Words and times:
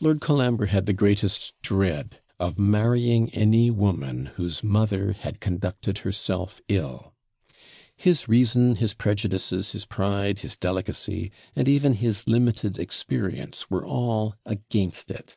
Lord 0.00 0.22
Colambre 0.22 0.64
had 0.68 0.86
the 0.86 0.94
greatest 0.94 1.52
dread 1.60 2.20
of 2.40 2.58
marrying 2.58 3.28
any 3.34 3.70
woman 3.70 4.30
whose 4.36 4.64
mother 4.64 5.12
had 5.12 5.40
conducted 5.40 5.98
herself 5.98 6.62
ill. 6.68 7.12
His 7.94 8.26
reason, 8.28 8.76
his 8.76 8.94
prejudices, 8.94 9.72
his 9.72 9.84
pride, 9.84 10.38
his 10.38 10.56
delicacy, 10.56 11.32
and 11.54 11.68
even 11.68 11.92
his 11.96 12.26
limited 12.26 12.78
experience, 12.78 13.68
were 13.70 13.84
all 13.84 14.36
against 14.46 15.10
it. 15.10 15.36